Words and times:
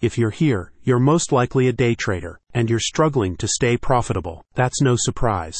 If 0.00 0.16
you're 0.16 0.30
here, 0.30 0.72
you're 0.82 0.98
most 0.98 1.30
likely 1.30 1.68
a 1.68 1.74
day 1.74 1.94
trader, 1.94 2.40
and 2.54 2.70
you're 2.70 2.80
struggling 2.80 3.36
to 3.36 3.46
stay 3.46 3.76
profitable. 3.76 4.42
That's 4.54 4.80
no 4.80 4.96
surprise. 4.96 5.58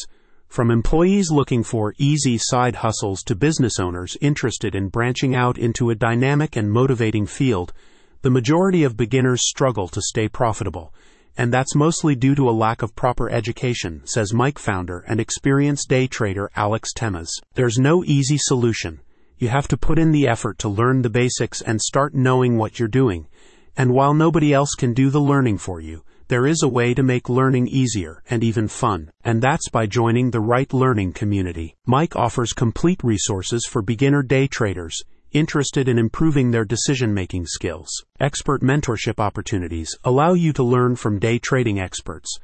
From 0.48 0.70
employees 0.70 1.30
looking 1.30 1.62
for 1.62 1.94
easy 1.98 2.38
side 2.38 2.76
hustles 2.76 3.22
to 3.24 3.34
business 3.34 3.78
owners 3.78 4.16
interested 4.22 4.74
in 4.74 4.88
branching 4.88 5.34
out 5.34 5.58
into 5.58 5.90
a 5.90 5.94
dynamic 5.94 6.56
and 6.56 6.72
motivating 6.72 7.26
field, 7.26 7.74
the 8.22 8.30
majority 8.30 8.82
of 8.82 8.96
beginners 8.96 9.46
struggle 9.46 9.88
to 9.88 10.00
stay 10.00 10.26
profitable. 10.26 10.94
And 11.36 11.52
that's 11.52 11.76
mostly 11.76 12.14
due 12.14 12.34
to 12.36 12.48
a 12.48 12.58
lack 12.64 12.80
of 12.80 12.96
proper 12.96 13.28
education, 13.28 14.06
says 14.06 14.32
MIC 14.32 14.58
founder 14.58 15.04
and 15.06 15.20
experienced 15.20 15.90
day 15.90 16.06
trader 16.06 16.50
Alex 16.56 16.94
Temiz. 16.96 17.28
There's 17.56 17.76
no 17.76 18.04
easy 18.04 18.38
solution. 18.38 19.00
You 19.36 19.48
have 19.48 19.68
to 19.68 19.76
put 19.76 19.98
in 19.98 20.12
the 20.12 20.26
effort 20.26 20.58
to 20.60 20.68
learn 20.70 21.02
the 21.02 21.10
basics 21.10 21.60
and 21.60 21.78
start 21.80 22.14
knowing 22.14 22.56
what 22.56 22.78
you're 22.78 22.88
doing. 22.88 23.26
And 23.76 23.92
while 23.92 24.14
nobody 24.14 24.52
else 24.52 24.74
can 24.74 24.92
do 24.92 25.10
the 25.10 25.20
learning 25.20 25.58
for 25.58 25.80
you, 25.80 26.04
there 26.28 26.46
is 26.46 26.62
a 26.62 26.68
way 26.68 26.94
to 26.94 27.02
make 27.02 27.28
learning 27.28 27.66
easier 27.68 28.22
and 28.30 28.44
even 28.44 28.68
fun, 28.68 29.10
and 29.24 29.42
that's 29.42 29.68
by 29.68 29.86
joining 29.86 30.30
the 30.30 30.40
right 30.40 30.72
learning 30.72 31.12
community. 31.12 31.74
MIC 31.86 32.14
offers 32.14 32.52
complete 32.52 33.02
resources 33.02 33.66
for 33.66 33.82
beginner 33.82 34.22
day 34.22 34.46
traders 34.46 35.02
interested 35.32 35.88
in 35.88 35.98
improving 35.98 36.50
their 36.50 36.64
decision 36.64 37.14
making 37.14 37.46
skills. 37.46 37.88
Expert 38.18 38.62
mentorship 38.62 39.20
opportunities 39.20 39.96
allow 40.04 40.32
you 40.32 40.52
to 40.52 40.62
learn 40.62 40.96
from 40.96 41.18
day 41.18 41.38
trading 41.38 41.78
experts, 41.78 42.38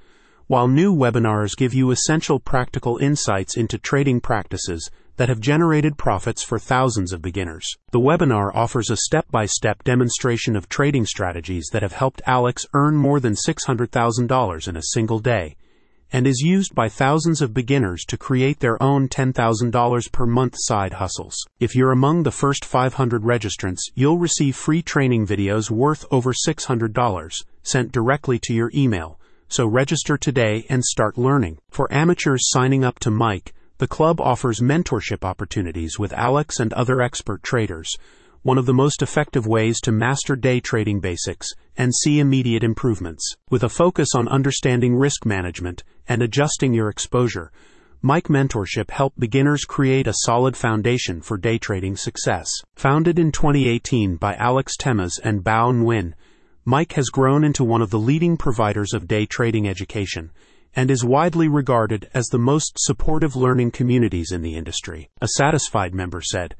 while 0.48 0.68
new 0.68 0.94
webinars 0.94 1.56
give 1.56 1.74
you 1.74 1.90
essential 1.90 2.38
practical 2.38 2.98
insights 2.98 3.56
into 3.56 3.78
trading 3.78 4.20
practices 4.20 4.90
that 5.16 5.28
have 5.28 5.40
generated 5.40 5.96
profits 5.98 6.42
for 6.42 6.58
thousands 6.58 7.12
of 7.12 7.22
beginners. 7.22 7.66
The 7.90 8.00
webinar 8.00 8.54
offers 8.54 8.90
a 8.90 8.96
step 8.96 9.26
by 9.30 9.46
step 9.46 9.82
demonstration 9.82 10.54
of 10.54 10.68
trading 10.68 11.06
strategies 11.06 11.68
that 11.72 11.82
have 11.82 11.94
helped 11.94 12.22
Alex 12.26 12.66
earn 12.74 12.96
more 12.96 13.18
than 13.18 13.34
$600,000 13.34 14.68
in 14.68 14.76
a 14.76 14.82
single 14.82 15.18
day 15.18 15.56
and 16.12 16.26
is 16.26 16.40
used 16.40 16.74
by 16.74 16.88
thousands 16.88 17.42
of 17.42 17.52
beginners 17.52 18.04
to 18.04 18.16
create 18.16 18.60
their 18.60 18.80
own 18.80 19.08
$10,000 19.08 20.12
per 20.12 20.26
month 20.26 20.54
side 20.56 20.94
hustles. 20.94 21.36
If 21.58 21.74
you're 21.74 21.90
among 21.90 22.22
the 22.22 22.30
first 22.30 22.64
500 22.64 23.22
registrants, 23.22 23.80
you'll 23.94 24.18
receive 24.18 24.54
free 24.54 24.82
training 24.82 25.26
videos 25.26 25.70
worth 25.70 26.04
over 26.10 26.32
$600 26.32 27.44
sent 27.62 27.90
directly 27.90 28.38
to 28.44 28.54
your 28.54 28.70
email. 28.74 29.18
So 29.48 29.66
register 29.66 30.16
today 30.16 30.66
and 30.68 30.84
start 30.84 31.16
learning. 31.16 31.58
For 31.70 31.92
amateurs 31.92 32.50
signing 32.50 32.84
up 32.84 32.98
to 33.00 33.10
MIC, 33.10 33.54
the 33.78 33.86
club 33.86 34.20
offers 34.20 34.60
mentorship 34.60 35.24
opportunities 35.24 35.98
with 35.98 36.12
Alex 36.14 36.58
and 36.58 36.72
other 36.72 37.00
expert 37.00 37.42
traders, 37.42 37.96
one 38.42 38.58
of 38.58 38.66
the 38.66 38.74
most 38.74 39.02
effective 39.02 39.46
ways 39.46 39.80
to 39.80 39.92
master 39.92 40.34
day 40.34 40.58
trading 40.60 40.98
basics 40.98 41.48
and 41.76 41.94
see 41.94 42.18
immediate 42.18 42.64
improvements. 42.64 43.36
With 43.48 43.62
a 43.62 43.68
focus 43.68 44.14
on 44.14 44.28
understanding 44.28 44.96
risk 44.96 45.24
management 45.24 45.84
and 46.08 46.22
adjusting 46.22 46.74
your 46.74 46.88
exposure, 46.88 47.52
MIC 48.02 48.28
Mentorship 48.28 48.90
helped 48.90 49.18
beginners 49.18 49.64
create 49.64 50.06
a 50.06 50.14
solid 50.24 50.56
foundation 50.56 51.20
for 51.20 51.36
day 51.36 51.58
trading 51.58 51.96
success. 51.96 52.48
Founded 52.76 53.18
in 53.18 53.32
2018 53.32 54.16
by 54.16 54.34
Alex 54.34 54.76
Temiz 54.76 55.18
and 55.22 55.42
Bao 55.42 55.72
Nguyen, 55.72 56.14
MIC 56.68 56.94
has 56.94 57.10
grown 57.10 57.44
into 57.44 57.62
one 57.62 57.80
of 57.80 57.90
the 57.90 57.98
leading 57.98 58.36
providers 58.36 58.92
of 58.92 59.06
day 59.06 59.24
trading 59.24 59.68
education 59.68 60.32
and 60.74 60.90
is 60.90 61.04
widely 61.04 61.46
regarded 61.46 62.10
as 62.12 62.26
the 62.26 62.40
most 62.40 62.72
supportive 62.76 63.36
learning 63.36 63.70
communities 63.70 64.32
in 64.32 64.42
the 64.42 64.56
industry. 64.56 65.08
A 65.20 65.28
satisfied 65.28 65.94
member 65.94 66.20
said, 66.20 66.56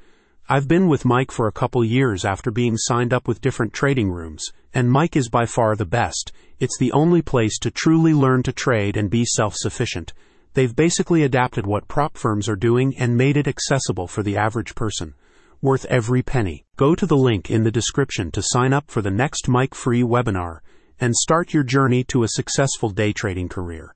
I've 0.49 0.69
been 0.69 0.87
with 0.87 1.05
MIC 1.05 1.33
for 1.33 1.49
a 1.49 1.53
couple 1.53 1.85
years 1.85 2.25
after 2.25 2.53
being 2.53 2.77
signed 2.77 3.13
up 3.13 3.27
with 3.27 3.41
different 3.41 3.73
trading 3.73 4.09
rooms, 4.09 4.53
and 4.73 4.93
MIC 4.93 5.17
is 5.17 5.29
by 5.29 5.45
far 5.45 5.75
the 5.75 5.85
best. 5.85 6.31
It's 6.61 6.79
the 6.79 6.93
only 6.93 7.21
place 7.21 7.59
to 7.59 7.73
truly 7.73 8.15
learn 8.15 8.45
to 8.45 8.53
trade 8.53 8.97
and 8.97 9.11
be 9.11 9.25
self 9.25 9.57
sufficient. 9.57 10.13
They've 10.55 10.77
basically 10.77 11.25
adapted 11.25 11.67
what 11.67 11.89
prop 11.89 12.17
firms 12.17 12.49
are 12.49 12.55
doing 12.55 12.97
and 12.97 13.17
made 13.17 13.37
it 13.37 13.49
accessible 13.49 14.07
for 14.07 14.23
the 14.23 14.37
average 14.37 14.77
person. 14.77 15.15
Worth 15.63 15.87
every 15.87 16.23
penny. 16.23 16.65
Go 16.77 16.95
to 16.95 17.07
the 17.07 17.17
link 17.17 17.51
in 17.51 17.65
the 17.65 17.71
description 17.71 18.31
to 18.33 18.43
sign 18.43 18.75
up 18.75 18.91
for 18.91 19.01
the 19.01 19.11
next 19.11 19.49
MIC 19.49 19.75
free 19.75 20.03
webinar 20.03 20.59
and 21.01 21.17
start 21.17 21.55
your 21.55 21.63
journey 21.63 22.05
to 22.05 22.25
a 22.25 22.29
successful 22.29 22.91
day 22.91 23.15
trading 23.15 23.49
career. 23.49 23.95